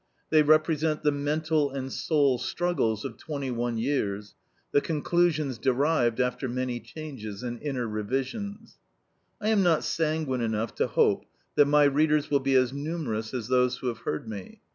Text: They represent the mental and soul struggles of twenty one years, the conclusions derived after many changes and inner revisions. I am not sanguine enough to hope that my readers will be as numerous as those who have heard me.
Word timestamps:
They 0.31 0.41
represent 0.41 1.03
the 1.03 1.11
mental 1.11 1.69
and 1.69 1.93
soul 1.93 2.39
struggles 2.39 3.05
of 3.05 3.17
twenty 3.17 3.51
one 3.51 3.77
years, 3.77 4.33
the 4.71 4.81
conclusions 4.81 5.59
derived 5.59 6.19
after 6.19 6.49
many 6.49 6.79
changes 6.79 7.43
and 7.43 7.61
inner 7.61 7.87
revisions. 7.87 8.79
I 9.39 9.49
am 9.49 9.61
not 9.61 9.83
sanguine 9.83 10.41
enough 10.41 10.73
to 10.77 10.87
hope 10.87 11.27
that 11.53 11.67
my 11.67 11.83
readers 11.83 12.31
will 12.31 12.39
be 12.39 12.55
as 12.55 12.73
numerous 12.73 13.31
as 13.31 13.47
those 13.47 13.77
who 13.77 13.89
have 13.89 13.99
heard 13.99 14.27
me. 14.27 14.61